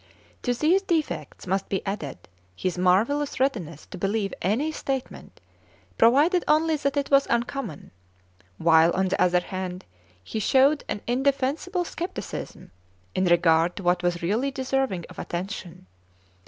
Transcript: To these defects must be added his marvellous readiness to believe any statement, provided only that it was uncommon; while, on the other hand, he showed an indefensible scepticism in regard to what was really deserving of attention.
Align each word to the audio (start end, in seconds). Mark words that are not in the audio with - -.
To 0.41 0.55
these 0.55 0.81
defects 0.81 1.45
must 1.45 1.69
be 1.69 1.85
added 1.85 2.17
his 2.55 2.75
marvellous 2.75 3.39
readiness 3.39 3.85
to 3.85 3.99
believe 3.99 4.33
any 4.41 4.71
statement, 4.71 5.39
provided 5.95 6.43
only 6.47 6.75
that 6.77 6.97
it 6.97 7.11
was 7.11 7.27
uncommon; 7.29 7.91
while, 8.57 8.89
on 8.93 9.09
the 9.09 9.21
other 9.21 9.41
hand, 9.41 9.85
he 10.23 10.39
showed 10.39 10.83
an 10.89 11.01
indefensible 11.05 11.85
scepticism 11.85 12.71
in 13.13 13.25
regard 13.25 13.75
to 13.75 13.83
what 13.83 14.01
was 14.01 14.23
really 14.23 14.49
deserving 14.49 15.05
of 15.07 15.19
attention. 15.19 15.85